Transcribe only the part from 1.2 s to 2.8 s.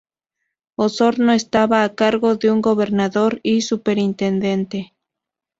estaba a cargo de un